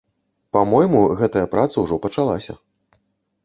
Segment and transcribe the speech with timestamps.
[0.55, 2.53] Па-мойму, гэтая праца ўжо пачалася.